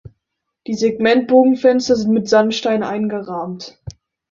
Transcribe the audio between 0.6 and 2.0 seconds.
Die Segmentbogenfenster